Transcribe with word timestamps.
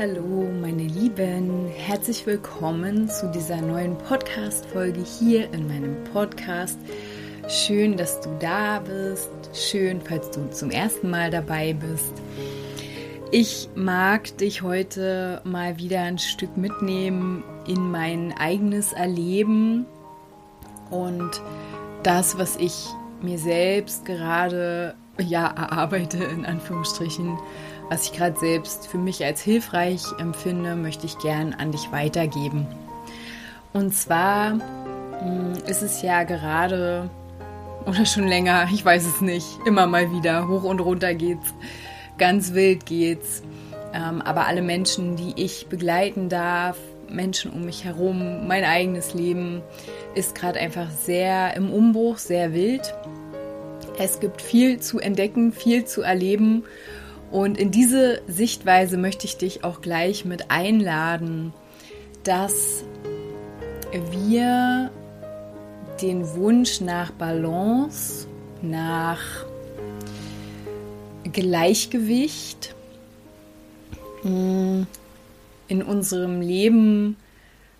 Hallo, 0.00 0.48
meine 0.62 0.84
Lieben, 0.84 1.68
herzlich 1.76 2.24
willkommen 2.24 3.06
zu 3.10 3.30
dieser 3.30 3.60
neuen 3.60 3.98
Podcast-Folge 3.98 5.02
hier 5.02 5.52
in 5.52 5.68
meinem 5.68 6.04
Podcast. 6.04 6.78
Schön, 7.48 7.98
dass 7.98 8.18
du 8.22 8.30
da 8.40 8.78
bist. 8.78 9.28
Schön, 9.52 10.00
falls 10.00 10.30
du 10.30 10.48
zum 10.52 10.70
ersten 10.70 11.10
Mal 11.10 11.30
dabei 11.30 11.74
bist. 11.74 12.14
Ich 13.30 13.68
mag 13.74 14.34
dich 14.38 14.62
heute 14.62 15.42
mal 15.44 15.76
wieder 15.76 16.00
ein 16.00 16.18
Stück 16.18 16.56
mitnehmen 16.56 17.44
in 17.66 17.90
mein 17.90 18.32
eigenes 18.38 18.94
Erleben 18.94 19.84
und 20.88 21.42
das, 22.04 22.38
was 22.38 22.56
ich 22.56 22.86
mir 23.20 23.38
selbst 23.38 24.06
gerade 24.06 24.94
ja 25.18 25.48
erarbeite 25.48 26.24
in 26.24 26.46
Anführungsstrichen 26.46 27.36
was 27.90 28.04
ich 28.04 28.12
gerade 28.12 28.38
selbst 28.38 28.86
für 28.86 28.98
mich 28.98 29.24
als 29.24 29.42
hilfreich 29.42 30.04
empfinde, 30.18 30.76
möchte 30.76 31.06
ich 31.06 31.18
gern 31.18 31.54
an 31.54 31.72
dich 31.72 31.90
weitergeben. 31.90 32.66
Und 33.72 33.92
zwar 33.92 34.52
hm, 34.52 35.54
ist 35.66 35.82
es 35.82 36.00
ja 36.00 36.22
gerade 36.22 37.10
oder 37.86 38.06
schon 38.06 38.28
länger, 38.28 38.68
ich 38.72 38.84
weiß 38.84 39.04
es 39.06 39.20
nicht, 39.20 39.46
immer 39.66 39.86
mal 39.86 40.12
wieder 40.12 40.46
hoch 40.46 40.62
und 40.62 40.80
runter 40.80 41.14
geht's, 41.14 41.52
ganz 42.16 42.54
wild 42.54 42.86
geht's. 42.86 43.42
Ähm, 43.92 44.22
aber 44.22 44.46
alle 44.46 44.62
Menschen, 44.62 45.16
die 45.16 45.42
ich 45.42 45.66
begleiten 45.66 46.28
darf, 46.28 46.76
Menschen 47.08 47.50
um 47.50 47.64
mich 47.64 47.84
herum, 47.84 48.46
mein 48.46 48.62
eigenes 48.62 49.14
Leben 49.14 49.62
ist 50.14 50.36
gerade 50.36 50.60
einfach 50.60 50.88
sehr 50.90 51.56
im 51.56 51.72
Umbruch, 51.72 52.18
sehr 52.18 52.52
wild. 52.54 52.94
Es 53.98 54.20
gibt 54.20 54.40
viel 54.40 54.78
zu 54.78 55.00
entdecken, 55.00 55.52
viel 55.52 55.86
zu 55.86 56.02
erleben 56.02 56.62
und 57.30 57.58
in 57.58 57.70
diese 57.70 58.22
Sichtweise 58.26 58.96
möchte 58.96 59.26
ich 59.26 59.36
dich 59.36 59.62
auch 59.62 59.80
gleich 59.80 60.24
mit 60.24 60.50
einladen, 60.50 61.52
dass 62.24 62.84
wir 64.10 64.90
den 66.02 66.28
Wunsch 66.34 66.80
nach 66.80 67.12
Balance, 67.12 68.26
nach 68.62 69.20
Gleichgewicht 71.32 72.74
hm, 74.22 74.86
in 75.68 75.82
unserem 75.82 76.40
Leben 76.40 77.16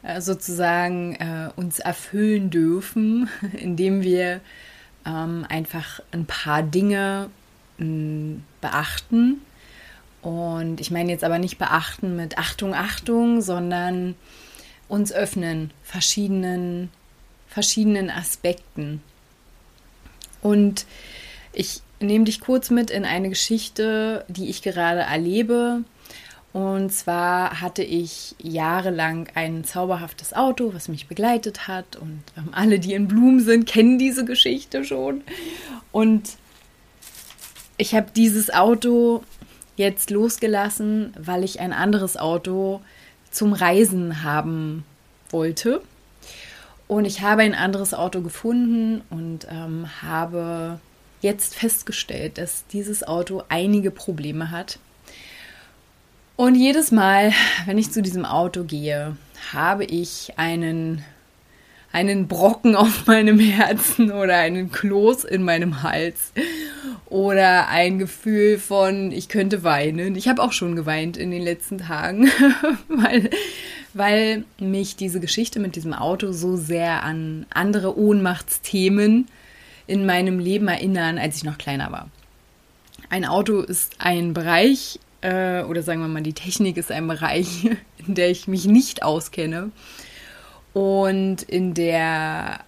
äh, 0.03 0.21
sozusagen 0.21 1.17
äh, 1.17 1.51
uns 1.57 1.81
erfüllen 1.81 2.51
dürfen, 2.51 3.29
indem 3.61 4.03
wir 4.03 4.41
ähm, 5.07 5.45
einfach 5.49 6.01
ein 6.13 6.27
paar 6.27 6.63
Dinge 6.63 7.31
beachten. 8.61 9.41
Und 10.23 10.81
ich 10.81 10.91
meine 10.91 11.11
jetzt 11.11 11.25
aber 11.25 11.39
nicht 11.39 11.59
beachten 11.59 12.17
mit 12.17 12.39
Achtung, 12.39 12.75
Achtung, 12.75 13.41
sondern 13.41 14.15
uns 14.89 15.13
öffnen 15.13 15.73
verschiedenen, 15.83 16.91
verschiedenen 17.49 18.11
Aspekten. 18.11 19.03
Und 20.43 20.87
ich 21.53 21.81
nehme 22.01 22.25
dich 22.25 22.41
kurz 22.41 22.71
mit 22.71 22.91
in 22.91 23.05
eine 23.05 23.29
Geschichte, 23.29 24.25
die 24.29 24.51
ich 24.51 24.63
gerade 24.63 25.01
erlebe. 25.01 25.85
Und 26.53 26.91
zwar 26.91 27.61
hatte 27.61 27.85
ich 27.85 28.35
jahrelang 28.43 29.29
ein 29.35 29.63
zauberhaftes 29.65 30.33
Auto, 30.33 30.75
was 30.75 30.89
mich 30.89 31.07
begleitet 31.07 31.69
hat. 31.69 31.97
Und 31.97 32.23
ähm, 32.37 32.49
alle, 32.53 32.81
die 32.81 32.95
in 32.95 33.07
Blumen 33.07 33.41
sind, 33.41 33.67
kennen 33.67 33.99
diese 33.99 34.25
Geschichte 34.25 34.85
schon. 34.85 35.23
Und 35.93 36.31
ich 37.81 37.95
habe 37.95 38.09
dieses 38.15 38.53
Auto 38.53 39.25
jetzt 39.77 40.11
losgelassen, 40.11 41.15
weil 41.19 41.45
ich 41.45 41.61
ein 41.61 41.73
anderes 41.73 42.19
Auto 42.19 42.83
zum 43.31 43.55
Reisen 43.55 44.23
haben 44.23 44.85
wollte. 45.31 45.81
Und 46.87 47.07
ich 47.07 47.23
habe 47.23 47.43
ein 47.43 47.55
anderes 47.55 47.95
Auto 47.95 48.21
gefunden 48.21 49.01
und 49.09 49.47
ähm, 49.51 49.87
habe 50.03 50.79
jetzt 51.23 51.55
festgestellt, 51.55 52.37
dass 52.37 52.67
dieses 52.67 53.07
Auto 53.07 53.45
einige 53.49 53.91
Probleme 53.91 54.51
hat. 54.51 54.79
Und 56.37 56.55
jedes 56.55 56.91
Mal, 56.91 57.33
wenn 57.65 57.79
ich 57.79 57.93
zu 57.93 58.03
diesem 58.03 58.27
Auto 58.27 58.65
gehe, 58.65 59.17
habe 59.53 59.85
ich 59.85 60.33
einen, 60.37 61.03
einen 61.93 62.29
Brocken 62.29 62.77
auf 62.77 63.07
meinem 63.07 63.39
Herzen 63.39 64.11
oder 64.11 64.37
einen 64.37 64.71
Kloß 64.71 65.25
in 65.25 65.45
meinem 65.45 65.83
Hals 65.83 66.33
oder 67.07 67.69
ein 67.69 67.99
Gefühl 67.99 68.59
von, 68.59 69.13
ich 69.13 69.29
könnte 69.29 69.63
weinen. 69.65 70.17
Ich 70.17 70.29
habe 70.29 70.43
auch 70.43 70.53
schon 70.53 70.77
geweint 70.77 71.17
in 71.17 71.31
den 71.31 71.43
letzten 71.43 71.79
Tagen, 71.79 72.31
weil, 72.89 73.31
weil 73.95 74.45
mich 74.59 74.97
diese 74.97 75.21
Geschichte 75.21 75.61
mit 75.61 75.77
diesem 75.77 75.93
Auto 75.93 76.33
so 76.33 76.57
sehr 76.57 77.03
an 77.03 77.47
andere 77.51 77.99
Ohnmachtsthemen 77.99 79.29
in 79.87 80.07
meinem 80.07 80.39
Leben 80.39 80.69
erinnern, 80.69 81.19
als 81.19 81.37
ich 81.37 81.45
noch 81.45 81.59
kleiner 81.59 81.91
war. 81.91 82.09
Ein 83.09 83.25
Auto 83.25 83.61
ist 83.61 83.95
ein 83.99 84.35
Bereich, 84.35 85.01
äh, 85.21 85.63
oder 85.63 85.83
sagen 85.83 86.01
wir 86.01 86.09
mal, 86.09 86.23
die 86.23 86.33
Technik 86.33 86.77
ist 86.77 86.93
ein 86.93 87.09
Bereich, 87.09 87.69
in 88.07 88.15
der 88.15 88.31
ich 88.31 88.47
mich 88.47 88.67
nicht 88.67 89.03
auskenne 89.03 89.73
und 90.73 91.43
in 91.43 91.75
der, 91.75 92.61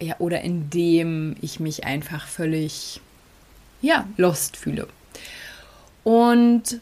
ja, 0.00 0.14
oder 0.18 0.42
in 0.42 0.70
dem 0.70 1.36
ich 1.40 1.58
mich 1.58 1.84
einfach 1.84 2.26
völlig 2.26 3.00
ja, 3.80 4.06
lost 4.16 4.56
fühle. 4.56 4.88
Und 6.04 6.80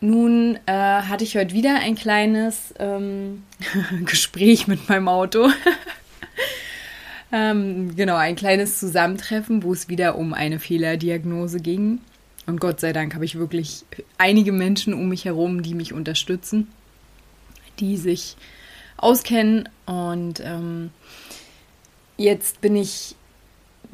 nun 0.00 0.58
äh, 0.66 0.72
hatte 0.72 1.24
ich 1.24 1.36
heute 1.36 1.54
wieder 1.54 1.76
ein 1.80 1.94
kleines 1.94 2.74
ähm, 2.78 3.42
Gespräch 4.04 4.66
mit 4.66 4.88
meinem 4.88 5.08
Auto. 5.08 5.50
ähm, 7.32 7.94
genau, 7.96 8.16
ein 8.16 8.36
kleines 8.36 8.78
Zusammentreffen, 8.78 9.62
wo 9.62 9.72
es 9.72 9.88
wieder 9.88 10.16
um 10.16 10.32
eine 10.32 10.58
Fehlerdiagnose 10.58 11.60
ging. 11.60 12.00
Und 12.46 12.60
Gott 12.60 12.80
sei 12.80 12.92
Dank 12.92 13.14
habe 13.14 13.26
ich 13.26 13.38
wirklich 13.38 13.84
einige 14.16 14.52
Menschen 14.52 14.94
um 14.94 15.08
mich 15.08 15.26
herum, 15.26 15.62
die 15.62 15.74
mich 15.74 15.92
unterstützen, 15.92 16.68
die 17.78 17.98
sich 17.98 18.36
auskennen. 18.96 19.68
Und 19.84 20.40
ähm, 20.40 20.90
jetzt 22.16 22.60
bin 22.62 22.74
ich 22.74 23.16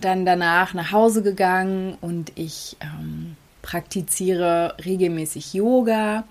dann 0.00 0.26
danach 0.26 0.74
nach 0.74 0.92
Hause 0.92 1.22
gegangen 1.22 1.96
und 2.00 2.32
ich 2.34 2.76
ähm, 2.80 3.36
praktiziere 3.62 4.76
regelmäßig 4.84 5.54
Yoga. 5.54 6.24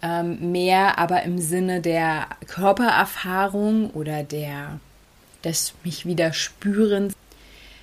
Ähm, 0.00 0.52
mehr 0.52 0.98
aber 0.98 1.24
im 1.24 1.38
Sinne 1.38 1.80
der 1.80 2.28
Körpererfahrung 2.46 3.90
oder 3.90 4.22
der 4.22 4.78
des 5.44 5.74
mich 5.84 6.06
wieder 6.06 6.32
spürens, 6.32 7.14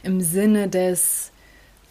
im 0.04 0.22
Sinne 0.22 0.70
des 0.70 1.32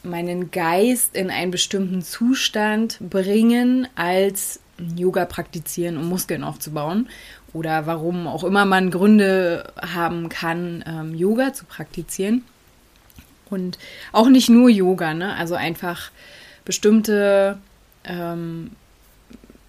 meinen 0.02 0.50
Geist 0.50 1.16
in 1.16 1.30
einen 1.30 1.50
bestimmten 1.50 2.02
Zustand 2.02 2.98
bringen, 3.00 3.88
als 3.96 4.60
Yoga 4.96 5.24
praktizieren, 5.24 5.96
um 5.96 6.08
Muskeln 6.08 6.44
aufzubauen. 6.44 7.08
Oder 7.52 7.86
warum 7.86 8.26
auch 8.26 8.44
immer 8.44 8.64
man 8.64 8.90
Gründe 8.90 9.72
haben 9.80 10.28
kann, 10.28 10.84
ähm, 10.86 11.14
Yoga 11.14 11.52
zu 11.52 11.64
praktizieren. 11.64 12.44
Und 13.50 13.78
auch 14.12 14.28
nicht 14.28 14.48
nur 14.48 14.68
Yoga, 14.68 15.14
ne? 15.14 15.34
Also 15.34 15.54
einfach 15.54 16.10
bestimmte 16.64 17.58
ähm, 18.04 18.70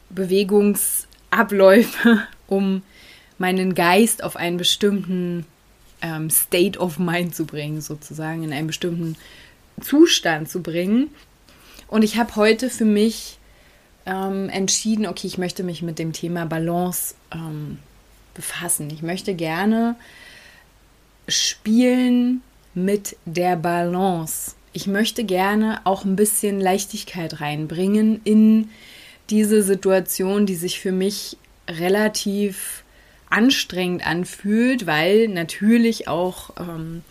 Bewegungsabläufe, 0.10 2.24
um 2.48 2.84
meinen 3.38 3.76
Geist 3.76 4.24
auf 4.24 4.38
einen 4.38 4.58
bestimmten 4.58 5.46
ähm, 6.02 6.30
State 6.30 6.80
of 6.80 7.00
Mind 7.00 7.36
zu 7.36 7.46
bringen, 7.46 7.82
sozusagen, 7.82 8.44
in 8.44 8.54
einen 8.54 8.68
bestimmten 8.68 9.18
Zustand 9.82 10.50
zu 10.50 10.62
bringen. 10.62 11.10
Und 11.88 12.04
ich 12.04 12.18
habe 12.18 12.36
heute 12.36 12.70
für 12.70 12.86
mich 12.86 13.38
ähm, 14.06 14.50
entschieden, 14.50 15.06
okay, 15.06 15.28
ich 15.28 15.38
möchte 15.38 15.64
mich 15.64 15.82
mit 15.82 16.00
dem 16.00 16.14
Thema 16.14 16.46
Balance 16.46 17.16
ähm, 17.32 17.80
befassen. 18.34 18.90
Ich 18.90 19.02
möchte 19.02 19.34
gerne 19.34 19.96
spielen 21.28 22.42
mit 22.76 23.16
der 23.26 23.56
Balance. 23.56 24.54
Ich 24.74 24.88
möchte 24.88 25.24
gerne 25.24 25.80
auch 25.86 26.04
ein 26.04 26.18
bisschen 26.18 26.60
Leichtigkeit 26.60 27.40
reinbringen 27.40 28.22
in 28.26 28.70
diese 29.30 29.64
Situation, 29.64 30.46
die 30.46 30.56
sich 30.56 30.80
für 30.80 30.92
mich 30.92 31.38
relativ 31.68 32.84
anstrengend 33.30 34.06
anfühlt, 34.06 34.86
weil 34.86 35.28
natürlich 35.30 36.08
auch, 36.08 36.52
ähm, 36.60 37.04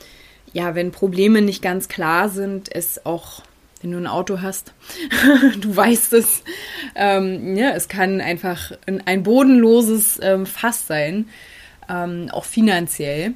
ja, 0.53 0.75
wenn 0.75 0.93
Probleme 0.93 1.43
nicht 1.43 1.63
ganz 1.63 1.89
klar 1.89 2.29
sind, 2.29 2.75
es 2.75 3.05
auch, 3.05 3.43
wenn 3.83 3.91
du 3.91 3.99
ein 3.99 4.07
Auto 4.07 4.41
hast, 4.41 4.73
du 5.61 5.75
weißt 5.75 6.13
es, 6.13 6.45
ähm, 6.95 7.57
ja, 7.57 7.71
es 7.71 7.89
kann 7.89 8.21
einfach 8.21 8.73
ein, 9.05 9.23
bodenloses 9.23 10.21
ähm, 10.23 10.47
Fass 10.47 10.87
sein, 10.87 11.29
ähm, 11.89 12.29
auch 12.31 12.45
finanziell. 12.45 13.35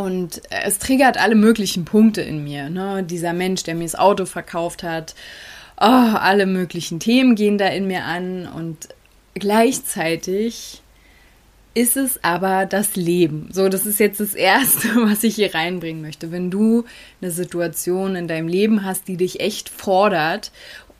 Und 0.00 0.42
es 0.50 0.78
triggert 0.78 1.18
alle 1.18 1.34
möglichen 1.34 1.84
Punkte 1.84 2.22
in 2.22 2.44
mir. 2.44 2.70
Ne? 2.70 3.02
Dieser 3.02 3.32
Mensch, 3.32 3.62
der 3.62 3.74
mir 3.74 3.84
das 3.84 3.96
Auto 3.96 4.24
verkauft 4.24 4.82
hat, 4.82 5.14
oh, 5.80 5.84
alle 5.84 6.46
möglichen 6.46 7.00
Themen 7.00 7.34
gehen 7.34 7.58
da 7.58 7.66
in 7.66 7.86
mir 7.86 8.04
an 8.04 8.46
und 8.46 8.88
gleichzeitig 9.34 10.82
ist 11.72 11.96
es 11.96 12.22
aber 12.24 12.66
das 12.66 12.96
Leben. 12.96 13.48
So, 13.52 13.68
das 13.68 13.86
ist 13.86 14.00
jetzt 14.00 14.20
das 14.20 14.34
Erste, 14.34 14.88
was 14.96 15.22
ich 15.22 15.36
hier 15.36 15.54
reinbringen 15.54 16.02
möchte. 16.02 16.32
Wenn 16.32 16.50
du 16.50 16.84
eine 17.20 17.30
Situation 17.30 18.16
in 18.16 18.28
deinem 18.28 18.48
Leben 18.48 18.84
hast, 18.84 19.08
die 19.08 19.16
dich 19.16 19.40
echt 19.40 19.68
fordert, 19.68 20.52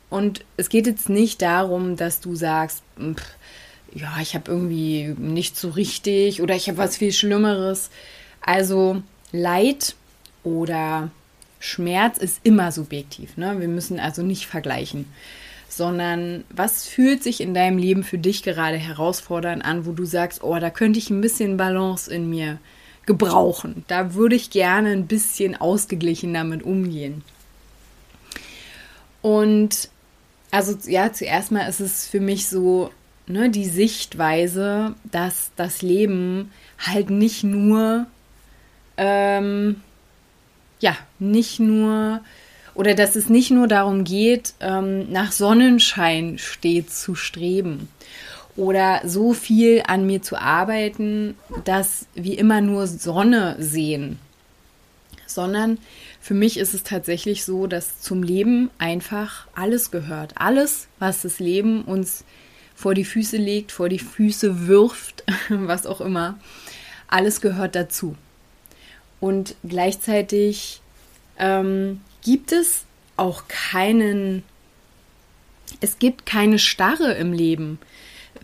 und 0.09 0.43
es 0.57 0.67
geht 0.67 0.87
jetzt 0.87 1.07
nicht 1.07 1.41
darum, 1.41 1.95
dass 1.95 2.19
du 2.19 2.35
sagst, 2.35 2.83
pff, 2.99 3.23
ja, 3.93 4.13
ich 4.21 4.35
habe 4.35 4.51
irgendwie 4.51 5.15
nicht 5.17 5.57
so 5.57 5.69
richtig 5.69 6.41
oder 6.41 6.55
ich 6.55 6.67
habe 6.67 6.77
was 6.77 6.97
viel 6.97 7.13
Schlimmeres. 7.13 7.89
Also 8.41 9.01
Leid 9.31 9.95
oder 10.43 11.09
Schmerz 11.59 12.17
ist 12.17 12.39
immer 12.43 12.71
subjektiv. 12.71 13.37
Ne? 13.37 13.59
Wir 13.59 13.67
müssen 13.67 13.99
also 13.99 14.23
nicht 14.23 14.47
vergleichen, 14.47 15.05
sondern 15.69 16.43
was 16.49 16.87
fühlt 16.87 17.23
sich 17.23 17.39
in 17.39 17.53
deinem 17.53 17.77
Leben 17.77 18.03
für 18.03 18.17
dich 18.17 18.43
gerade 18.43 18.77
herausfordernd 18.77 19.63
an, 19.63 19.85
wo 19.85 19.91
du 19.91 20.05
sagst, 20.05 20.43
oh, 20.43 20.57
da 20.59 20.69
könnte 20.69 20.99
ich 20.99 21.09
ein 21.09 21.21
bisschen 21.21 21.57
Balance 21.57 22.11
in 22.11 22.29
mir 22.29 22.57
gebrauchen. 23.05 23.85
Da 23.87 24.15
würde 24.15 24.35
ich 24.35 24.49
gerne 24.49 24.89
ein 24.89 25.07
bisschen 25.07 25.55
ausgeglichen 25.55 26.33
damit 26.33 26.63
umgehen. 26.63 27.23
Und 29.21 29.89
also 30.49 30.75
ja, 30.87 31.13
zuerst 31.13 31.51
mal 31.51 31.67
ist 31.67 31.79
es 31.79 32.07
für 32.07 32.19
mich 32.19 32.47
so, 32.47 32.91
ne, 33.27 33.49
die 33.49 33.65
Sichtweise, 33.65 34.95
dass 35.05 35.51
das 35.55 35.81
Leben 35.81 36.51
halt 36.79 37.09
nicht 37.09 37.43
nur 37.43 38.07
ähm, 39.01 39.81
ja, 40.79 40.95
nicht 41.17 41.59
nur 41.59 42.21
oder 42.73 42.93
dass 42.93 43.15
es 43.15 43.29
nicht 43.29 43.51
nur 43.51 43.67
darum 43.67 44.03
geht, 44.03 44.53
ähm, 44.61 45.11
nach 45.11 45.31
Sonnenschein 45.31 46.37
stets 46.37 47.01
zu 47.01 47.15
streben 47.15 47.89
oder 48.55 49.01
so 49.03 49.33
viel 49.33 49.83
an 49.87 50.05
mir 50.05 50.21
zu 50.21 50.39
arbeiten, 50.39 51.35
dass 51.65 52.05
wir 52.13 52.37
immer 52.37 52.61
nur 52.61 52.85
Sonne 52.87 53.55
sehen, 53.59 54.19
sondern 55.25 55.79
für 56.21 56.35
mich 56.35 56.57
ist 56.57 56.75
es 56.75 56.83
tatsächlich 56.83 57.43
so, 57.43 57.65
dass 57.65 58.01
zum 58.01 58.21
Leben 58.21 58.69
einfach 58.77 59.47
alles 59.55 59.89
gehört. 59.89 60.33
Alles, 60.35 60.87
was 60.99 61.23
das 61.23 61.39
Leben 61.39 61.81
uns 61.81 62.23
vor 62.75 62.93
die 62.93 63.05
Füße 63.05 63.37
legt, 63.37 63.71
vor 63.71 63.89
die 63.89 63.99
Füße 63.99 64.67
wirft, 64.67 65.23
was 65.49 65.87
auch 65.87 66.01
immer, 66.01 66.37
alles 67.07 67.41
gehört 67.41 67.75
dazu. 67.75 68.15
Und 69.21 69.55
gleichzeitig 69.63 70.81
ähm, 71.37 72.01
gibt 72.21 72.51
es 72.51 72.83
auch 73.15 73.43
keinen, 73.47 74.43
es 75.79 75.99
gibt 75.99 76.25
keine 76.25 76.59
Starre 76.59 77.13
im 77.13 77.31
Leben. 77.31 77.79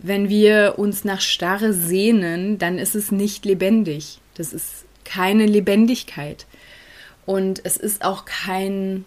Wenn 0.00 0.28
wir 0.28 0.74
uns 0.78 1.04
nach 1.04 1.20
Starre 1.20 1.74
sehnen, 1.74 2.58
dann 2.58 2.78
ist 2.78 2.94
es 2.94 3.10
nicht 3.10 3.44
lebendig. 3.44 4.20
Das 4.36 4.52
ist 4.52 4.84
keine 5.04 5.46
Lebendigkeit. 5.46 6.46
Und 7.26 7.60
es 7.64 7.76
ist 7.76 8.04
auch 8.04 8.24
kein 8.24 9.04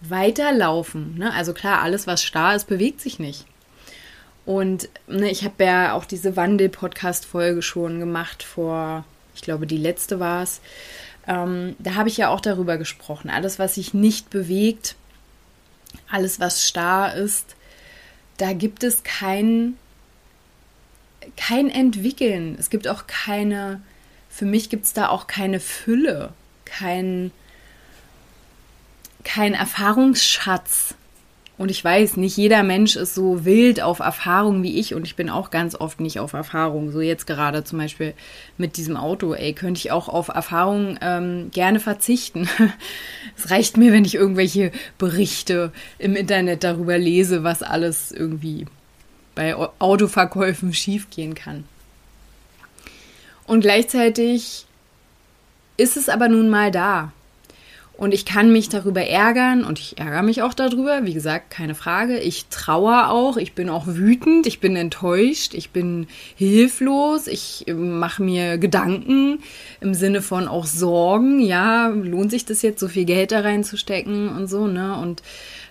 Weiterlaufen. 0.00 1.18
Ne? 1.18 1.32
Also 1.34 1.52
klar, 1.54 1.82
alles, 1.82 2.06
was 2.06 2.22
starr 2.22 2.54
ist, 2.54 2.68
bewegt 2.68 3.00
sich 3.00 3.18
nicht. 3.18 3.46
Und 4.46 4.88
ne, 5.08 5.30
ich 5.30 5.44
habe 5.44 5.64
ja 5.64 5.94
auch 5.94 6.04
diese 6.04 6.36
Wandel-Podcast-Folge 6.36 7.62
schon 7.62 7.98
gemacht 7.98 8.42
vor 8.42 9.04
ich 9.34 9.42
glaube, 9.42 9.66
die 9.66 9.76
letzte 9.76 10.20
war 10.20 10.42
es, 10.42 10.60
ähm, 11.26 11.76
da 11.78 11.94
habe 11.94 12.08
ich 12.08 12.16
ja 12.16 12.28
auch 12.28 12.40
darüber 12.40 12.76
gesprochen. 12.76 13.30
Alles, 13.30 13.58
was 13.58 13.76
sich 13.76 13.94
nicht 13.94 14.30
bewegt, 14.30 14.96
alles, 16.10 16.40
was 16.40 16.66
starr 16.66 17.14
ist, 17.14 17.56
da 18.36 18.52
gibt 18.52 18.82
es 18.82 19.02
kein, 19.04 19.76
kein 21.36 21.70
Entwickeln. 21.70 22.56
Es 22.58 22.68
gibt 22.70 22.88
auch 22.88 23.06
keine, 23.06 23.80
für 24.28 24.44
mich 24.44 24.70
gibt 24.70 24.84
es 24.84 24.92
da 24.92 25.08
auch 25.08 25.26
keine 25.26 25.60
Fülle, 25.60 26.32
kein, 26.64 27.30
kein 29.22 29.54
Erfahrungsschatz. 29.54 30.94
Und 31.56 31.70
ich 31.70 31.84
weiß, 31.84 32.16
nicht 32.16 32.36
jeder 32.36 32.64
Mensch 32.64 32.96
ist 32.96 33.14
so 33.14 33.44
wild 33.44 33.80
auf 33.80 34.00
Erfahrung 34.00 34.64
wie 34.64 34.76
ich 34.80 34.92
und 34.92 35.06
ich 35.06 35.14
bin 35.14 35.30
auch 35.30 35.50
ganz 35.50 35.76
oft 35.76 36.00
nicht 36.00 36.18
auf 36.18 36.32
Erfahrung. 36.32 36.90
So 36.90 37.00
jetzt 37.00 37.28
gerade 37.28 37.62
zum 37.62 37.78
Beispiel 37.78 38.14
mit 38.58 38.76
diesem 38.76 38.96
Auto, 38.96 39.34
ey, 39.34 39.52
könnte 39.52 39.78
ich 39.78 39.92
auch 39.92 40.08
auf 40.08 40.28
Erfahrung 40.28 40.98
ähm, 41.00 41.52
gerne 41.52 41.78
verzichten. 41.78 42.48
es 43.36 43.50
reicht 43.50 43.76
mir, 43.76 43.92
wenn 43.92 44.04
ich 44.04 44.16
irgendwelche 44.16 44.72
Berichte 44.98 45.72
im 45.98 46.16
Internet 46.16 46.64
darüber 46.64 46.98
lese, 46.98 47.44
was 47.44 47.62
alles 47.62 48.10
irgendwie 48.10 48.66
bei 49.36 49.54
Autoverkäufen 49.78 50.74
schiefgehen 50.74 51.36
kann. 51.36 51.64
Und 53.46 53.60
gleichzeitig 53.60 54.66
ist 55.76 55.96
es 55.96 56.08
aber 56.08 56.28
nun 56.28 56.48
mal 56.48 56.72
da. 56.72 57.12
Und 57.96 58.12
ich 58.12 58.24
kann 58.24 58.50
mich 58.50 58.68
darüber 58.68 59.02
ärgern 59.02 59.64
und 59.64 59.78
ich 59.78 59.98
ärgere 59.98 60.22
mich 60.22 60.42
auch 60.42 60.52
darüber, 60.52 61.04
wie 61.06 61.14
gesagt, 61.14 61.50
keine 61.50 61.76
Frage. 61.76 62.18
Ich 62.18 62.46
trauere 62.46 63.10
auch, 63.10 63.36
ich 63.36 63.52
bin 63.52 63.68
auch 63.68 63.86
wütend, 63.86 64.48
ich 64.48 64.58
bin 64.58 64.74
enttäuscht, 64.74 65.54
ich 65.54 65.70
bin 65.70 66.08
hilflos, 66.34 67.28
ich 67.28 67.66
mache 67.72 68.20
mir 68.20 68.58
Gedanken 68.58 69.38
im 69.80 69.94
Sinne 69.94 70.22
von 70.22 70.48
auch 70.48 70.66
Sorgen, 70.66 71.38
ja, 71.38 71.86
lohnt 71.86 72.32
sich 72.32 72.44
das 72.44 72.62
jetzt 72.62 72.80
so 72.80 72.88
viel 72.88 73.04
Geld 73.04 73.30
da 73.30 73.40
reinzustecken 73.40 74.28
und 74.28 74.48
so, 74.48 74.66
ne? 74.66 74.98
Und 74.98 75.22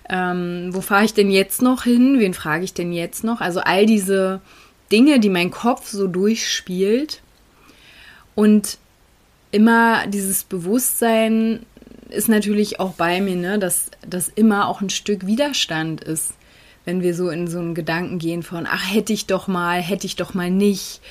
ähm, 0.09 0.69
wo 0.71 0.79
fahre 0.79 1.03
ich 1.03 1.13
denn 1.13 1.29
jetzt 1.29 1.61
noch 1.61 1.83
hin? 1.83 2.19
Wen 2.19 2.33
frage 2.33 2.63
ich 2.63 2.73
denn 2.73 2.93
jetzt 2.93 3.25
noch? 3.25 3.41
Also 3.41 3.59
all 3.59 3.85
diese 3.85 4.39
Dinge, 4.93 5.19
die 5.19 5.29
mein 5.29 5.51
Kopf 5.51 5.89
so 5.89 6.07
durchspielt 6.07 7.21
und 8.33 8.77
immer 9.51 10.07
dieses 10.07 10.43
Bewusstsein 10.43 11.65
ist 12.09 12.29
natürlich 12.29 12.79
auch 12.79 12.93
bei 12.93 13.21
mir, 13.21 13.35
ne, 13.35 13.59
dass 13.59 13.91
das 14.07 14.29
immer 14.29 14.67
auch 14.67 14.81
ein 14.81 14.89
Stück 14.89 15.25
Widerstand 15.25 16.03
ist, 16.03 16.33
wenn 16.85 17.01
wir 17.01 17.15
so 17.15 17.29
in 17.29 17.47
so 17.47 17.59
einen 17.59 17.75
Gedanken 17.75 18.19
gehen 18.19 18.43
von, 18.43 18.67
ach, 18.67 18.93
hätte 18.93 19.13
ich 19.13 19.25
doch 19.25 19.47
mal, 19.47 19.81
hätte 19.81 20.05
ich 20.05 20.15
doch 20.15 20.33
mal 20.33 20.51
nicht, 20.51 21.01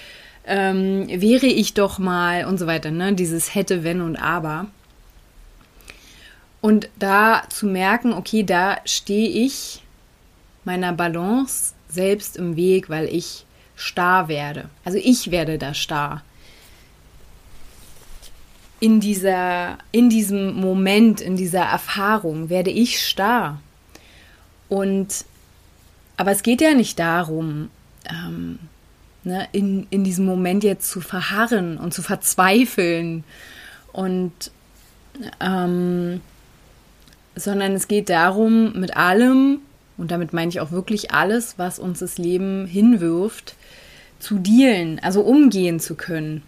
ähm, 0.47 1.07
wäre 1.09 1.47
ich 1.47 1.75
doch 1.75 1.99
mal 1.99 2.45
und 2.45 2.59
so 2.59 2.67
weiter, 2.67 2.91
ne, 2.91 3.15
dieses 3.15 3.55
hätte, 3.55 3.85
wenn 3.85 4.01
und 4.01 4.17
aber. 4.17 4.67
Und 6.61 6.89
da 6.99 7.43
zu 7.49 7.67
merken, 7.67 8.13
okay, 8.13 8.45
da 8.45 8.77
stehe 8.85 9.29
ich 9.29 9.83
meiner 10.65 10.93
Balance 10.93 11.75
selbst 11.89 12.37
im 12.37 12.57
Weg, 12.57 12.89
weil 12.89 13.07
ich 13.07 13.45
starr 13.75 14.29
werde. 14.29 14.71
Also 14.85 14.99
ich 15.03 15.31
werde 15.31 15.59
da 15.59 15.75
starr 15.75 16.23
in 18.83 18.99
dieser, 18.99 19.79
in 19.93 20.11
diesem 20.11 20.55
Moment, 20.55 21.21
in 21.21 21.37
dieser 21.37 21.63
Erfahrung 21.63 22.49
werde 22.49 22.71
ich 22.71 23.07
starr. 23.07 23.61
Und 24.69 25.25
aber 26.17 26.33
es 26.33 26.43
geht 26.43 26.61
ja 26.61 26.75
nicht 26.75 26.99
darum, 26.99 27.71
ähm, 28.11 28.59
ne, 29.23 29.47
in, 29.53 29.87
in 29.91 30.03
diesem 30.03 30.25
Moment 30.25 30.65
jetzt 30.65 30.91
zu 30.91 31.01
verharren 31.01 31.79
und 31.79 31.95
zu 31.95 32.03
verzweifeln 32.03 33.23
und 33.93 34.33
ähm, 35.39 36.21
sondern 37.37 37.75
es 37.75 37.87
geht 37.87 38.11
darum, 38.11 38.73
mit 38.73 38.97
allem, 38.97 39.61
und 39.97 40.11
damit 40.11 40.33
meine 40.33 40.49
ich 40.49 40.59
auch 40.59 40.73
wirklich 40.73 41.13
alles, 41.13 41.55
was 41.57 41.79
uns 41.79 42.01
das 42.01 42.19
Leben 42.19 42.67
hinwirft, 42.67 43.55
zu 44.19 44.39
dealen, 44.39 44.99
also 44.99 45.21
umgehen 45.21 45.79
zu 45.79 45.95
können. 45.95 46.43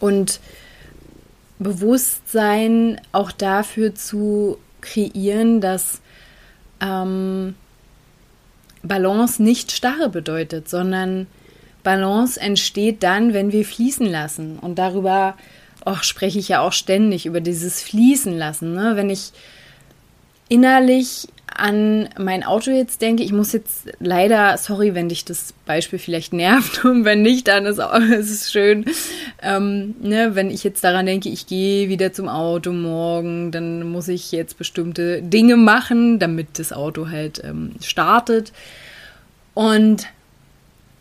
Und 0.00 0.40
Bewusstsein 1.60 3.00
auch 3.12 3.30
dafür 3.30 3.94
zu 3.94 4.58
kreieren, 4.80 5.60
dass 5.60 6.00
ähm, 6.80 7.54
Balance 8.82 9.42
nicht 9.42 9.70
Starre 9.70 10.08
bedeutet, 10.08 10.68
sondern 10.68 11.26
Balance 11.82 12.40
entsteht 12.40 13.02
dann, 13.02 13.34
wenn 13.34 13.52
wir 13.52 13.64
fließen 13.64 14.06
lassen. 14.06 14.58
Und 14.58 14.78
darüber 14.78 15.36
auch 15.84 16.02
spreche 16.02 16.38
ich 16.38 16.48
ja 16.48 16.60
auch 16.60 16.72
ständig, 16.72 17.26
über 17.26 17.40
dieses 17.40 17.82
Fließen 17.82 18.36
lassen. 18.36 18.74
Ne? 18.74 18.92
Wenn 18.96 19.10
ich 19.10 19.32
innerlich 20.50 21.28
an 21.46 22.08
mein 22.18 22.42
Auto 22.44 22.70
jetzt 22.70 23.02
denke, 23.02 23.22
ich 23.22 23.32
muss 23.32 23.52
jetzt 23.52 23.88
leider, 23.98 24.56
sorry, 24.56 24.94
wenn 24.94 25.08
dich 25.08 25.24
das 25.24 25.52
Beispiel 25.66 25.98
vielleicht 25.98 26.32
nervt 26.32 26.84
und 26.84 27.04
wenn 27.04 27.22
nicht, 27.22 27.48
dann 27.48 27.66
ist 27.66 27.78
auch, 27.78 27.94
ist 27.98 28.30
es 28.30 28.52
schön. 28.52 28.84
Ähm, 29.42 29.94
ne, 30.00 30.34
wenn 30.34 30.50
ich 30.50 30.64
jetzt 30.64 30.84
daran 30.84 31.06
denke, 31.06 31.28
ich 31.28 31.46
gehe 31.46 31.88
wieder 31.88 32.12
zum 32.12 32.28
Auto 32.28 32.72
morgen, 32.72 33.50
dann 33.50 33.90
muss 33.90 34.08
ich 34.08 34.32
jetzt 34.32 34.58
bestimmte 34.58 35.22
Dinge 35.22 35.56
machen, 35.56 36.18
damit 36.18 36.58
das 36.58 36.72
Auto 36.72 37.08
halt 37.08 37.42
ähm, 37.44 37.72
startet. 37.80 38.52
Und 39.54 40.06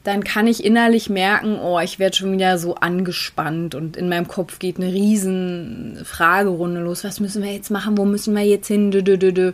dann 0.04 0.24
kann 0.24 0.48
ich 0.48 0.64
innerlich 0.64 1.10
merken, 1.10 1.60
oh, 1.60 1.80
ich 1.80 2.00
werde 2.00 2.16
schon 2.16 2.32
wieder 2.32 2.58
so 2.58 2.76
angespannt 2.76 3.76
und 3.76 3.98
in 3.98 4.08
meinem 4.08 4.28
Kopf 4.28 4.60
geht 4.60 4.78
eine 4.78 4.94
riesen 4.94 6.00
Fragerunde 6.06 6.82
los. 6.82 7.04
Was 7.04 7.20
müssen 7.20 7.44
wir 7.44 7.52
jetzt 7.52 7.70
machen? 7.70 7.98
Wo 7.98 8.06
müssen 8.06 8.34
wir 8.34 8.44
jetzt 8.44 8.68
hin? 8.68 8.92
Dö, 8.92 9.02
dö, 9.02 9.18
dö, 9.18 9.54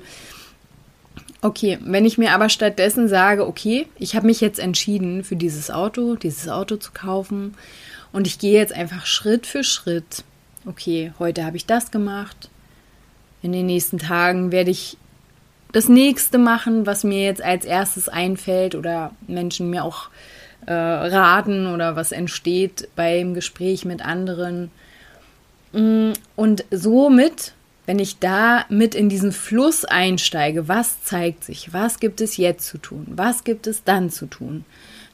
Okay, 1.42 1.78
wenn 1.82 2.06
ich 2.06 2.18
mir 2.18 2.32
aber 2.32 2.50
stattdessen 2.50 3.08
sage, 3.08 3.46
okay, 3.46 3.88
ich 4.00 4.16
habe 4.16 4.26
mich 4.26 4.42
jetzt 4.42 4.60
entschieden 4.60 5.24
für 5.24 5.36
dieses 5.36 5.70
Auto, 5.70 6.16
dieses 6.16 6.50
Auto 6.50 6.78
zu 6.78 6.92
kaufen 6.92 7.54
und 8.12 8.26
ich 8.26 8.40
gehe 8.40 8.58
jetzt 8.58 8.74
einfach 8.74 9.06
Schritt 9.06 9.46
für 9.46 9.64
Schritt. 9.64 10.24
Okay, 10.66 11.14
heute 11.20 11.46
habe 11.46 11.58
ich 11.58 11.68
das 11.68 11.92
gemacht. 11.92 12.50
In 13.44 13.52
den 13.52 13.68
nächsten 13.68 14.00
Tagen 14.00 14.52
werde 14.52 14.72
ich 14.72 14.98
das 15.72 15.88
nächste 15.88 16.38
machen, 16.40 16.88
was 16.88 17.04
mir 17.04 17.24
jetzt 17.24 17.44
als 17.44 17.66
erstes 17.66 18.10
einfällt 18.10 18.74
oder 18.74 19.12
Menschen 19.28 19.70
mir 19.70 19.84
auch 19.84 20.08
äh, 20.08 20.35
raten 20.72 21.74
oder 21.74 21.96
was 21.96 22.12
entsteht 22.12 22.90
beim 22.96 23.34
Gespräch 23.34 23.86
mit 23.86 24.04
anderen. 24.04 24.72
Mm, 25.74 26.14
und 26.36 26.66
somit 26.72 27.54
wenn 27.86 28.00
ich 28.00 28.20
da 28.20 28.66
mit 28.70 28.96
in 28.96 29.10
diesen 29.10 29.32
Fluss 29.32 29.86
einsteige, 29.86 30.68
was 30.68 31.04
zeigt 31.04 31.44
sich, 31.44 31.72
was 31.72 32.00
gibt 32.00 32.20
es 32.20 32.38
jetzt 32.38 32.68
zu 32.68 32.78
tun, 32.78 33.06
was 33.10 33.44
gibt 33.44 33.68
es 33.68 33.84
dann 33.84 34.10
zu 34.10 34.26
tun. 34.26 34.66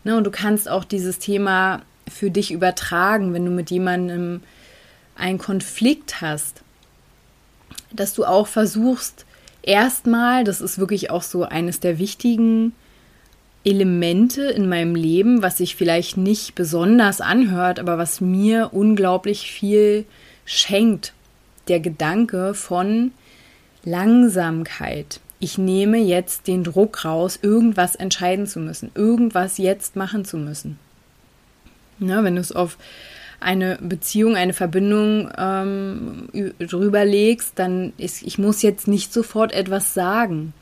Ne, 0.04 0.16
und 0.16 0.24
du 0.24 0.32
kannst 0.32 0.70
auch 0.70 0.84
dieses 0.84 1.20
Thema 1.20 1.82
für 2.08 2.32
dich 2.32 2.52
übertragen, 2.52 3.34
wenn 3.34 3.46
du 3.46 3.52
mit 3.52 3.70
jemandem 3.72 4.42
einen 5.16 5.38
Konflikt 5.38 6.22
hast, 6.22 6.62
dass 7.92 8.14
du 8.14 8.26
auch 8.26 8.48
versuchst, 8.48 9.26
erstmal, 9.62 10.44
das 10.44 10.62
ist 10.62 10.80
wirklich 10.80 11.12
auch 11.12 11.24
so 11.24 11.44
eines 11.44 11.82
der 11.82 12.00
wichtigen 12.00 12.74
Elemente 13.64 14.44
in 14.44 14.68
meinem 14.68 14.96
Leben, 14.96 15.42
was 15.42 15.58
sich 15.58 15.76
vielleicht 15.76 16.18
nicht 16.18 16.56
besonders 16.56 17.22
anhört, 17.22 17.80
aber 17.80 17.98
was 17.98 18.22
mir 18.22 18.70
unglaublich 18.74 19.52
viel 19.52 20.06
schenkt 20.46 21.14
der 21.68 21.80
Gedanke 21.80 22.54
von 22.54 23.12
Langsamkeit. 23.84 25.20
Ich 25.40 25.58
nehme 25.58 25.98
jetzt 25.98 26.48
den 26.48 26.64
Druck 26.64 27.06
raus, 27.06 27.40
irgendwas 27.42 27.96
entscheiden 27.96 28.48
zu 28.48 28.60
müssen, 28.60 28.92
irgendwas 28.96 29.58
jetzt 29.58 29.96
machen 29.96 30.26
zu 30.26 30.38
müssen. 30.38 30.80
Ja, 32.00 32.24
wenn 32.24 32.36
du 32.36 32.42
es 32.42 32.52
auf 32.52 32.78
eine 33.40 33.78
Beziehung, 33.82 34.36
eine 34.36 34.54
Verbindung 34.54 35.32
ähm, 35.38 36.30
drüber 36.60 37.06
legst, 37.06 37.54
dann 37.58 37.94
ist, 37.98 38.22
ich 38.22 38.38
muss 38.38 38.62
jetzt 38.62 38.88
nicht 38.88 39.12
sofort 39.12 39.52
etwas 39.52 39.94
sagen. 39.94 40.54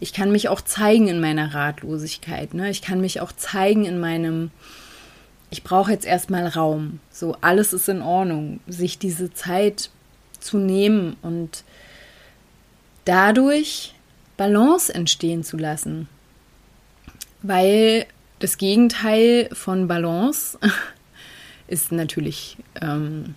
Ich 0.00 0.12
kann 0.12 0.30
mich 0.30 0.48
auch 0.48 0.60
zeigen 0.60 1.08
in 1.08 1.20
meiner 1.20 1.54
Ratlosigkeit. 1.54 2.54
Ne? 2.54 2.70
Ich 2.70 2.82
kann 2.82 3.00
mich 3.00 3.20
auch 3.20 3.32
zeigen 3.32 3.84
in 3.84 3.98
meinem, 3.98 4.50
ich 5.50 5.64
brauche 5.64 5.90
jetzt 5.90 6.06
erstmal 6.06 6.46
Raum. 6.46 7.00
So, 7.10 7.36
alles 7.40 7.72
ist 7.72 7.88
in 7.88 8.02
Ordnung. 8.02 8.60
Sich 8.66 8.98
diese 8.98 9.32
Zeit 9.32 9.90
zu 10.38 10.58
nehmen 10.58 11.16
und 11.22 11.64
dadurch 13.04 13.94
Balance 14.36 14.94
entstehen 14.94 15.42
zu 15.42 15.56
lassen. 15.56 16.08
Weil 17.42 18.06
das 18.38 18.56
Gegenteil 18.56 19.48
von 19.52 19.88
Balance 19.88 20.58
ist 21.66 21.90
natürlich 21.92 22.56
ähm, 22.80 23.34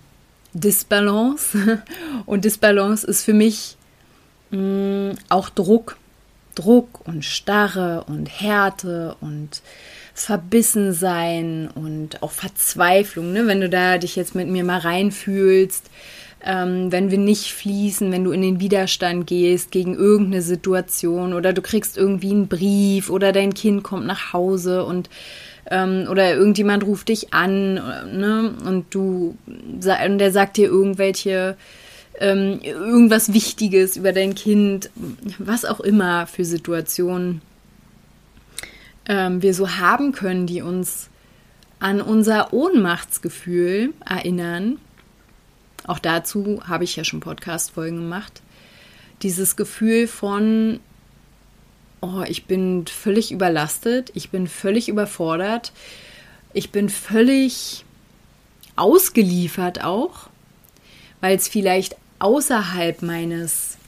Disbalance. 0.52 1.82
Und 2.26 2.44
Disbalance 2.44 3.06
ist 3.06 3.24
für 3.24 3.32
mich 3.32 3.76
mh, 4.50 4.58
mm, 5.12 5.18
auch 5.28 5.48
Druck. 5.48 5.96
Druck 6.54 7.06
und 7.06 7.24
Starre 7.24 8.04
und 8.06 8.26
Härte 8.26 9.16
und 9.20 9.62
verbissen 10.14 10.92
sein 10.92 11.70
und 11.74 12.22
auch 12.22 12.32
Verzweiflung, 12.32 13.32
ne? 13.32 13.46
wenn 13.46 13.60
du 13.60 13.68
da 13.68 13.98
dich 13.98 14.16
jetzt 14.16 14.34
mit 14.34 14.48
mir 14.48 14.62
mal 14.62 14.78
reinfühlst, 14.78 15.90
ähm, 16.44 16.90
wenn 16.90 17.10
wir 17.10 17.18
nicht 17.18 17.52
fließen, 17.52 18.10
wenn 18.12 18.24
du 18.24 18.32
in 18.32 18.42
den 18.42 18.60
Widerstand 18.60 19.26
gehst 19.26 19.70
gegen 19.70 19.94
irgendeine 19.94 20.42
Situation 20.42 21.32
oder 21.32 21.52
du 21.52 21.62
kriegst 21.62 21.96
irgendwie 21.96 22.32
einen 22.32 22.48
Brief 22.48 23.10
oder 23.10 23.32
dein 23.32 23.54
Kind 23.54 23.84
kommt 23.84 24.06
nach 24.06 24.32
Hause 24.32 24.84
und 24.84 25.08
ähm, 25.70 26.06
oder 26.10 26.34
irgendjemand 26.34 26.84
ruft 26.84 27.08
dich 27.08 27.32
an 27.32 27.74
ne, 27.74 28.54
und 28.66 28.86
du 28.90 29.36
und 29.46 30.18
der 30.18 30.32
sagt 30.32 30.56
dir 30.56 30.66
irgendwelche 30.66 31.56
ähm, 32.18 32.60
irgendwas 32.62 33.32
Wichtiges 33.32 33.96
über 33.96 34.12
dein 34.12 34.34
Kind, 34.34 34.90
was 35.38 35.64
auch 35.64 35.80
immer 35.80 36.26
für 36.26 36.44
Situationen 36.44 37.42
ähm, 39.06 39.42
wir 39.42 39.54
so 39.54 39.76
haben 39.78 40.12
können, 40.12 40.46
die 40.46 40.62
uns 40.62 41.08
an 41.78 42.00
unser 42.00 42.52
Ohnmachtsgefühl 42.52 43.92
erinnern 44.04 44.78
auch 45.86 45.98
dazu 45.98 46.62
habe 46.66 46.84
ich 46.84 46.96
ja 46.96 47.04
schon 47.04 47.20
Podcast-Folgen 47.20 47.96
gemacht. 47.96 48.42
Dieses 49.22 49.56
Gefühl 49.56 50.06
von, 50.06 50.80
oh, 52.00 52.22
ich 52.26 52.46
bin 52.46 52.86
völlig 52.86 53.32
überlastet, 53.32 54.10
ich 54.14 54.30
bin 54.30 54.46
völlig 54.46 54.88
überfordert, 54.88 55.72
ich 56.52 56.70
bin 56.70 56.88
völlig 56.88 57.84
ausgeliefert 58.76 59.82
auch, 59.82 60.28
weil 61.22 61.36
es 61.36 61.48
vielleicht 61.48 61.96
außerhalb 62.18 63.00
meines, 63.00 63.78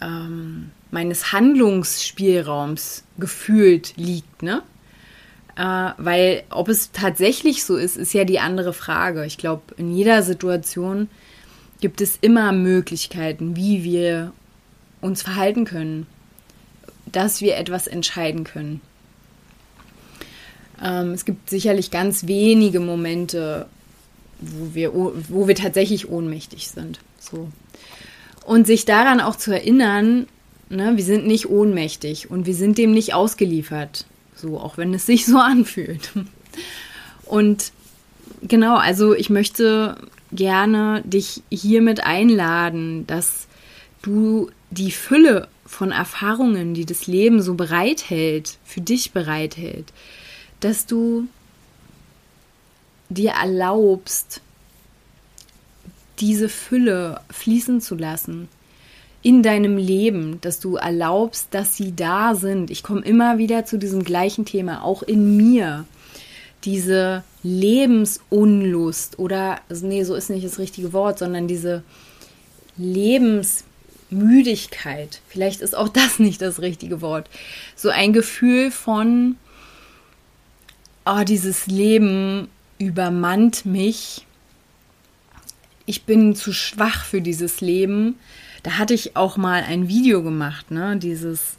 ähm, 0.00 0.70
meines 0.90 1.32
Handlungsspielraums 1.32 3.04
gefühlt 3.18 3.92
liegt, 3.96 4.42
ne? 4.42 4.62
Äh, 5.56 5.90
weil 5.98 6.44
ob 6.48 6.68
es 6.68 6.92
tatsächlich 6.92 7.64
so 7.64 7.76
ist, 7.76 7.96
ist 7.96 8.14
ja 8.14 8.24
die 8.24 8.38
andere 8.38 8.72
Frage. 8.72 9.26
Ich 9.26 9.36
glaube, 9.36 9.74
in 9.76 9.94
jeder 9.94 10.22
Situation 10.22 11.10
gibt 11.80 12.00
es 12.00 12.16
immer 12.20 12.52
Möglichkeiten, 12.52 13.56
wie 13.56 13.84
wir 13.84 14.32
uns 15.00 15.22
verhalten 15.22 15.64
können, 15.64 16.06
dass 17.06 17.40
wir 17.40 17.56
etwas 17.56 17.88
entscheiden 17.88 18.44
können. 18.44 18.80
Ähm, 20.82 21.10
es 21.12 21.24
gibt 21.24 21.50
sicherlich 21.50 21.90
ganz 21.90 22.28
wenige 22.28 22.78
Momente, 22.78 23.66
wo 24.40 24.74
wir, 24.74 24.94
wo 24.94 25.48
wir 25.48 25.54
tatsächlich 25.54 26.08
ohnmächtig 26.08 26.68
sind. 26.68 27.00
So. 27.18 27.48
Und 28.44 28.66
sich 28.66 28.84
daran 28.84 29.20
auch 29.20 29.36
zu 29.36 29.52
erinnern, 29.52 30.26
ne, 30.68 30.96
wir 30.96 31.04
sind 31.04 31.26
nicht 31.26 31.48
ohnmächtig 31.48 32.30
und 32.30 32.46
wir 32.46 32.54
sind 32.54 32.78
dem 32.78 32.92
nicht 32.92 33.14
ausgeliefert. 33.14 34.06
So, 34.34 34.58
auch 34.58 34.78
wenn 34.78 34.94
es 34.94 35.06
sich 35.06 35.26
so 35.26 35.38
anfühlt. 35.38 36.10
Und 37.26 37.72
genau, 38.42 38.76
also 38.76 39.14
ich 39.14 39.30
möchte 39.30 39.96
gerne 40.32 41.02
dich 41.04 41.42
hiermit 41.50 42.04
einladen, 42.04 43.06
dass 43.06 43.46
du 44.02 44.50
die 44.70 44.92
Fülle 44.92 45.48
von 45.66 45.92
Erfahrungen, 45.92 46.74
die 46.74 46.86
das 46.86 47.06
Leben 47.06 47.42
so 47.42 47.54
bereithält, 47.54 48.58
für 48.64 48.80
dich 48.80 49.12
bereithält, 49.12 49.92
dass 50.60 50.86
du 50.86 51.28
dir 53.10 53.32
erlaubst, 53.32 54.40
diese 56.20 56.48
Fülle 56.48 57.20
fließen 57.30 57.80
zu 57.80 57.94
lassen 57.94 58.48
in 59.22 59.42
deinem 59.42 59.76
Leben, 59.76 60.40
dass 60.40 60.60
du 60.60 60.76
erlaubst, 60.76 61.48
dass 61.50 61.76
sie 61.76 61.94
da 61.94 62.34
sind. 62.34 62.70
Ich 62.70 62.82
komme 62.82 63.02
immer 63.02 63.36
wieder 63.38 63.66
zu 63.66 63.78
diesem 63.78 64.04
gleichen 64.04 64.46
Thema, 64.46 64.82
auch 64.82 65.02
in 65.02 65.36
mir. 65.36 65.84
Diese 66.64 67.22
Lebensunlust 67.42 69.18
oder, 69.18 69.60
nee, 69.68 70.04
so 70.04 70.14
ist 70.14 70.30
nicht 70.30 70.44
das 70.44 70.58
richtige 70.58 70.92
Wort, 70.92 71.18
sondern 71.18 71.48
diese 71.48 71.82
Lebensmüdigkeit, 72.76 75.22
vielleicht 75.28 75.62
ist 75.62 75.76
auch 75.76 75.88
das 75.88 76.18
nicht 76.18 76.42
das 76.42 76.60
richtige 76.60 77.00
Wort, 77.00 77.30
so 77.76 77.88
ein 77.90 78.12
Gefühl 78.12 78.70
von, 78.70 79.36
oh, 81.06 81.24
dieses 81.24 81.66
Leben 81.66 82.48
übermannt 82.80 83.66
mich, 83.66 84.26
ich 85.86 86.04
bin 86.04 86.34
zu 86.34 86.52
schwach 86.52 87.04
für 87.04 87.20
dieses 87.20 87.60
Leben. 87.60 88.16
Da 88.62 88.78
hatte 88.78 88.94
ich 88.94 89.16
auch 89.16 89.36
mal 89.36 89.62
ein 89.62 89.88
Video 89.88 90.22
gemacht, 90.22 90.70
ne, 90.70 90.96
dieses 90.96 91.56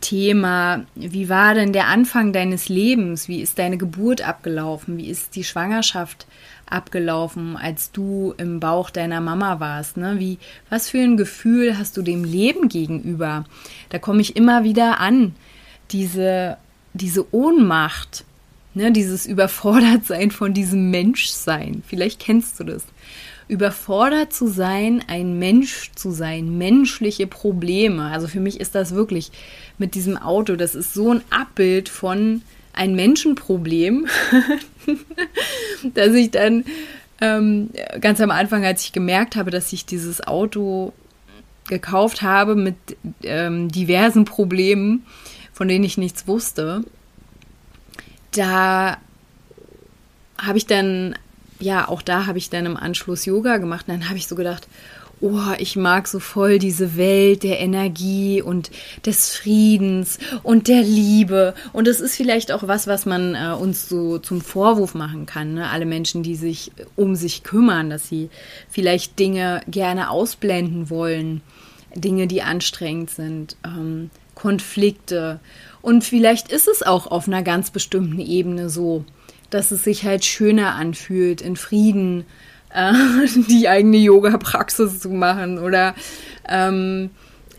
Thema, 0.00 0.84
wie 0.94 1.28
war 1.28 1.54
denn 1.54 1.72
der 1.72 1.86
Anfang 1.86 2.32
deines 2.32 2.68
Lebens? 2.68 3.28
Wie 3.28 3.40
ist 3.42 3.58
deine 3.58 3.76
Geburt 3.76 4.26
abgelaufen? 4.26 4.96
Wie 4.96 5.08
ist 5.08 5.36
die 5.36 5.44
Schwangerschaft 5.44 6.26
abgelaufen, 6.66 7.56
als 7.56 7.92
du 7.92 8.34
im 8.38 8.58
Bauch 8.58 8.90
deiner 8.90 9.20
Mama 9.20 9.60
warst? 9.60 9.98
Ne? 9.98 10.18
Wie, 10.18 10.38
was 10.70 10.88
für 10.88 10.98
ein 10.98 11.18
Gefühl 11.18 11.78
hast 11.78 11.96
du 11.96 12.02
dem 12.02 12.24
Leben 12.24 12.68
gegenüber? 12.68 13.44
Da 13.90 13.98
komme 13.98 14.22
ich 14.22 14.34
immer 14.34 14.64
wieder 14.64 14.98
an. 14.98 15.34
Diese, 15.90 16.56
diese 16.94 17.34
Ohnmacht, 17.34 18.24
ne? 18.74 18.92
dieses 18.92 19.26
Überfordertsein 19.26 20.30
von 20.30 20.54
diesem 20.54 20.90
Menschsein. 20.90 21.82
Vielleicht 21.86 22.20
kennst 22.20 22.60
du 22.60 22.64
das 22.64 22.84
überfordert 23.48 24.32
zu 24.32 24.46
sein, 24.46 25.04
ein 25.08 25.38
Mensch 25.38 25.90
zu 25.94 26.10
sein, 26.10 26.56
menschliche 26.56 27.26
Probleme. 27.26 28.04
Also 28.04 28.28
für 28.28 28.40
mich 28.40 28.60
ist 28.60 28.74
das 28.74 28.94
wirklich 28.94 29.30
mit 29.78 29.94
diesem 29.94 30.16
Auto, 30.16 30.56
das 30.56 30.74
ist 30.74 30.94
so 30.94 31.12
ein 31.12 31.22
Abbild 31.30 31.88
von 31.88 32.42
ein 32.72 32.94
Menschenproblem, 32.94 34.06
dass 35.94 36.14
ich 36.14 36.30
dann 36.30 36.64
ähm, 37.20 37.70
ganz 38.00 38.20
am 38.20 38.30
Anfang, 38.30 38.64
als 38.64 38.84
ich 38.84 38.92
gemerkt 38.92 39.36
habe, 39.36 39.50
dass 39.50 39.72
ich 39.72 39.84
dieses 39.84 40.26
Auto 40.26 40.92
gekauft 41.68 42.22
habe 42.22 42.54
mit 42.54 42.76
ähm, 43.22 43.70
diversen 43.70 44.24
Problemen, 44.24 45.04
von 45.52 45.68
denen 45.68 45.84
ich 45.84 45.98
nichts 45.98 46.26
wusste, 46.26 46.84
da 48.32 48.98
habe 50.38 50.58
ich 50.58 50.66
dann 50.66 51.14
ja, 51.62 51.88
auch 51.88 52.02
da 52.02 52.26
habe 52.26 52.38
ich 52.38 52.50
dann 52.50 52.66
im 52.66 52.76
Anschluss 52.76 53.24
Yoga 53.24 53.58
gemacht 53.58 53.86
und 53.88 53.94
dann 53.94 54.08
habe 54.08 54.18
ich 54.18 54.26
so 54.26 54.34
gedacht, 54.34 54.66
oh, 55.20 55.52
ich 55.58 55.76
mag 55.76 56.08
so 56.08 56.18
voll 56.18 56.58
diese 56.58 56.96
Welt 56.96 57.44
der 57.44 57.60
Energie 57.60 58.42
und 58.42 58.70
des 59.06 59.36
Friedens 59.36 60.18
und 60.42 60.66
der 60.66 60.82
Liebe. 60.82 61.54
Und 61.72 61.86
das 61.86 62.00
ist 62.00 62.16
vielleicht 62.16 62.50
auch 62.50 62.66
was, 62.66 62.88
was 62.88 63.06
man 63.06 63.36
äh, 63.36 63.54
uns 63.54 63.88
so 63.88 64.18
zum 64.18 64.40
Vorwurf 64.40 64.94
machen 64.94 65.26
kann. 65.26 65.54
Ne? 65.54 65.70
Alle 65.70 65.86
Menschen, 65.86 66.24
die 66.24 66.34
sich 66.34 66.72
um 66.96 67.14
sich 67.14 67.44
kümmern, 67.44 67.88
dass 67.88 68.08
sie 68.08 68.30
vielleicht 68.68 69.18
Dinge 69.20 69.60
gerne 69.68 70.10
ausblenden 70.10 70.90
wollen, 70.90 71.40
Dinge, 71.94 72.26
die 72.26 72.42
anstrengend 72.42 73.10
sind, 73.10 73.56
ähm, 73.64 74.10
Konflikte. 74.34 75.40
Und 75.80 76.04
vielleicht 76.04 76.50
ist 76.50 76.68
es 76.68 76.82
auch 76.82 77.06
auf 77.06 77.26
einer 77.26 77.42
ganz 77.42 77.70
bestimmten 77.70 78.20
Ebene 78.20 78.70
so 78.70 79.04
dass 79.52 79.70
es 79.70 79.84
sich 79.84 80.04
halt 80.04 80.24
schöner 80.24 80.74
anfühlt, 80.74 81.40
in 81.40 81.56
Frieden 81.56 82.24
äh, 82.74 82.92
die 83.48 83.68
eigene 83.68 83.98
Yoga-Praxis 83.98 85.00
zu 85.00 85.10
machen 85.10 85.58
oder 85.58 85.94
ähm, 86.48 87.10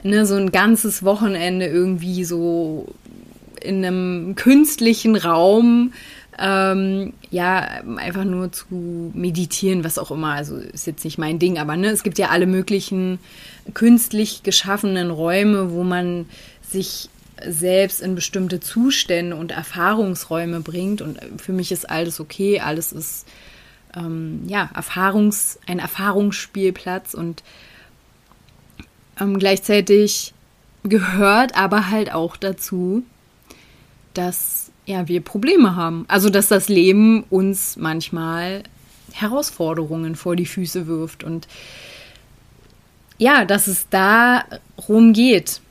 ne, 0.04 0.26
so 0.26 0.36
ein 0.36 0.52
ganzes 0.52 1.04
Wochenende 1.04 1.68
irgendwie 1.68 2.26
so 2.26 2.88
in 3.62 3.86
einem 3.86 4.36
künstlichen 4.36 5.16
Raum 5.16 5.94
ähm, 6.40 7.14
ja, 7.30 7.84
einfach 7.98 8.24
nur 8.24 8.52
zu 8.52 9.12
meditieren, 9.14 9.84
was 9.84 10.00
auch 10.00 10.10
immer. 10.10 10.34
Also 10.34 10.58
ist 10.58 10.88
jetzt 10.88 11.06
nicht 11.06 11.20
mein 11.20 11.38
Ding, 11.38 11.60
aber 11.60 11.78
ne, 11.78 11.90
es 11.90 12.02
gibt 12.02 12.18
ja 12.18 12.30
alle 12.30 12.48
möglichen 12.48 13.20
künstlich 13.76 14.42
geschaffenen 14.42 15.12
Räume, 15.12 15.72
wo 15.72 15.84
man 15.84 16.26
sich 16.74 17.10
selbst 17.46 18.02
in 18.02 18.16
bestimmte 18.16 18.60
Zustände 18.60 19.36
und 19.36 19.52
Erfahrungsräume 19.52 20.60
bringt. 20.60 21.02
Und 21.02 21.20
für 21.38 21.54
mich 21.54 21.72
ist 21.72 21.90
alles 21.90 22.20
okay, 22.20 22.60
alles 22.60 22.92
ist 22.92 23.26
ähm, 23.96 24.44
ja 24.48 24.70
Erfahrungs, 24.76 25.60
ein 25.66 25.80
Erfahrungsspielplatz 25.80 27.14
und 27.14 27.44
ähm, 29.20 29.40
gleichzeitig 29.40 30.34
gehört 30.84 31.56
aber 31.56 31.90
halt 31.90 32.14
auch 32.14 32.36
dazu, 32.36 33.04
dass 34.14 34.72
ja 34.86 35.08
wir 35.08 35.22
Probleme 35.22 35.76
haben. 35.76 36.06
Also 36.08 36.30
dass 36.30 36.48
das 36.48 36.70
Leben 36.70 37.24
uns 37.30 37.78
manchmal 37.78 38.64
Herausforderungen 39.12 40.16
vor 40.16 40.36
die 40.36 40.46
Füße 40.46 40.88
wirft 40.88 41.24
und 41.24 41.48
ja, 43.20 43.46
dass 43.46 43.68
es 43.68 43.88
darum 43.90 45.14
geht, 45.14 45.62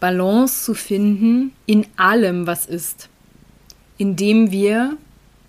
Balance 0.00 0.64
zu 0.64 0.74
finden 0.74 1.52
in 1.66 1.86
allem, 1.96 2.46
was 2.46 2.66
ist. 2.66 3.08
Indem 3.98 4.50
wir 4.50 4.96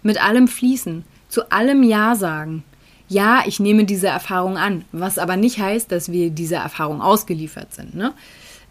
mit 0.04 0.24
allem 0.24 0.48
fließen, 0.48 1.04
zu 1.30 1.52
allem 1.52 1.84
Ja 1.84 2.16
sagen. 2.16 2.64
Ja, 3.10 3.44
ich 3.46 3.60
nehme 3.60 3.86
diese 3.86 4.08
Erfahrung 4.08 4.58
an, 4.58 4.84
was 4.92 5.18
aber 5.18 5.38
nicht 5.38 5.60
heißt, 5.60 5.92
dass 5.92 6.12
wir 6.12 6.30
dieser 6.30 6.58
Erfahrung 6.58 7.02
ausgeliefert 7.02 7.74
sind. 7.74 7.96
Ne? 7.96 8.14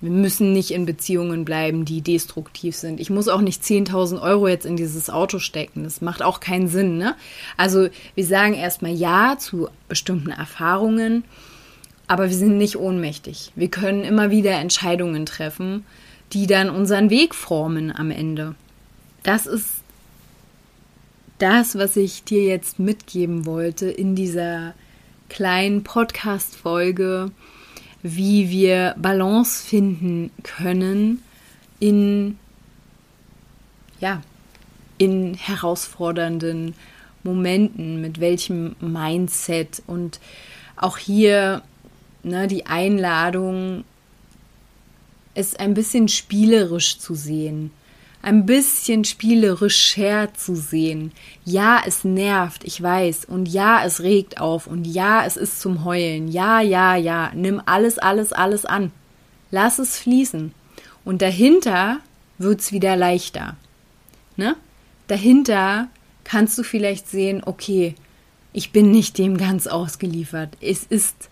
Wir 0.03 0.11
müssen 0.11 0.53
nicht 0.53 0.73
in 0.73 0.85
Beziehungen 0.85 1.47
bleiben, 1.47 1.87
die 1.87 2.03
destruktiv 2.03 2.77
sind. 2.77 3.01
Ich 3.01 3.09
muss 3.09 3.29
auch 3.29 3.41
nicht 3.41 3.63
10.000 3.63 4.21
Euro 4.21 4.47
jetzt 4.47 4.67
in 4.67 4.77
dieses 4.77 5.09
Auto 5.09 5.39
stecken. 5.39 5.85
Das 5.85 6.03
macht 6.03 6.23
auch 6.23 6.41
keinen 6.41 6.69
Sinn. 6.69 6.99
Ne? 6.99 7.15
Also 7.57 7.89
wir 8.15 8.27
sagen 8.27 8.53
erstmal 8.53 8.93
Ja 8.93 9.37
zu 9.39 9.69
bestimmten 9.89 10.31
Erfahrungen 10.31 11.25
aber 12.09 12.29
wir 12.29 12.37
sind 12.37 12.59
nicht 12.59 12.77
ohnmächtig. 12.77 13.53
Wir 13.55 13.69
können 13.69 14.05
immer 14.05 14.31
wieder 14.31 14.53
Entscheidungen 14.53 15.27
treffen, 15.27 15.85
die 16.33 16.47
dann 16.47 16.71
unseren 16.71 17.11
Weg 17.11 17.35
formen 17.35 17.95
am 17.95 18.11
Ende. 18.11 18.55
Das 19.23 19.47
ist 19.47 19.69
das, 21.39 21.77
was 21.77 21.97
ich 21.97 22.25
dir 22.25 22.45
jetzt 22.45 22.79
mitgeben 22.79 23.45
wollte 23.47 23.91
in 23.91 24.15
dieser 24.15 24.75
kleinen 25.29 25.83
Podcast-Folge, 25.83 27.31
wie 28.03 28.51
wir 28.51 28.95
Balance 28.99 29.67
finden 29.67 30.31
können 30.43 31.23
in, 31.81 32.39
ja, 34.01 34.23
in 34.99 35.35
herausfordernden 35.35 36.75
Momenten, 37.23 38.01
mit 38.01 38.21
welchem 38.21 38.77
Mindset 38.81 39.83
und 39.87 40.21
auch 40.77 40.97
hier 40.97 41.63
ne, 42.27 42.47
die 42.47 42.67
Einladung, 42.67 43.85
es 45.35 45.55
ein 45.57 45.75
bisschen 45.75 46.09
spielerisch 46.09 46.99
zu 46.99 47.15
sehen, 47.15 47.71
ein 48.23 48.47
bisschen 48.47 49.05
spielerisch 49.05 49.97
herzusehen. 49.97 51.13
Ja, 51.45 51.83
es 51.87 52.05
nervt, 52.05 52.65
ich 52.65 52.83
weiß, 52.83 53.27
und 53.27 53.47
ja, 53.47 53.85
es 53.85 54.01
regt 54.01 54.41
auf, 54.41 54.67
und 54.67 54.87
ja, 54.87 55.25
es 55.25 55.37
ist 55.37 55.61
zum 55.61 55.85
Heulen. 55.85 56.29
Ja, 56.29 56.61
ja, 56.61 56.97
ja, 56.97 57.31
nimm 57.35 57.63
alles, 57.67 57.99
alles, 57.99 58.33
alles 58.33 58.65
an. 58.65 58.91
Lass 59.51 59.79
es 59.79 59.99
fließen. 59.99 60.53
Und 61.05 61.23
dahinter 61.23 61.99
wird's 62.39 62.73
wieder 62.73 62.97
leichter. 62.97 63.57
Ne? 64.37 64.57
Dahinter 65.07 65.89
kannst 66.25 66.59
du 66.59 66.65
vielleicht 66.65 67.09
sehen, 67.09 67.43
okay, 67.47 67.95
ich 68.53 68.73
bin 68.73 68.91
nicht 68.91 69.19
dem 69.19 69.37
ganz 69.37 69.69
ausgeliefert. 69.69 70.57
Es 70.61 70.83
ist 70.83 71.29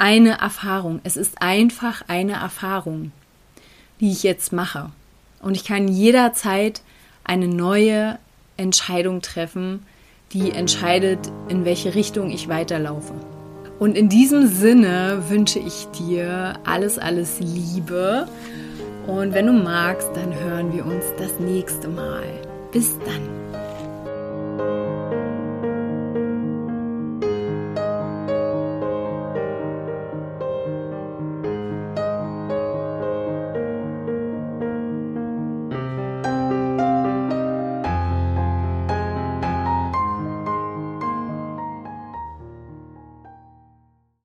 eine 0.00 0.40
Erfahrung. 0.40 1.00
Es 1.04 1.16
ist 1.16 1.42
einfach 1.42 2.02
eine 2.08 2.32
Erfahrung, 2.32 3.12
die 4.00 4.10
ich 4.10 4.22
jetzt 4.22 4.52
mache. 4.52 4.90
Und 5.42 5.54
ich 5.54 5.64
kann 5.64 5.88
jederzeit 5.88 6.80
eine 7.22 7.48
neue 7.48 8.18
Entscheidung 8.56 9.20
treffen, 9.20 9.84
die 10.32 10.52
entscheidet, 10.52 11.30
in 11.48 11.64
welche 11.64 11.94
Richtung 11.94 12.30
ich 12.30 12.48
weiterlaufe. 12.48 13.12
Und 13.78 13.96
in 13.96 14.08
diesem 14.08 14.46
Sinne 14.46 15.24
wünsche 15.28 15.58
ich 15.58 15.86
dir 15.98 16.54
alles, 16.64 16.98
alles 16.98 17.38
Liebe. 17.40 18.26
Und 19.06 19.34
wenn 19.34 19.46
du 19.46 19.52
magst, 19.52 20.08
dann 20.14 20.34
hören 20.34 20.72
wir 20.72 20.86
uns 20.86 21.04
das 21.18 21.38
nächste 21.40 21.88
Mal. 21.88 22.24
Bis 22.72 22.98
dann. 23.00 23.49